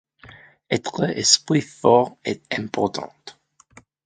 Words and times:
Être 0.71 1.03
esprit 1.15 1.61
fort 1.61 2.17
est 2.23 2.41
important. 2.57 3.13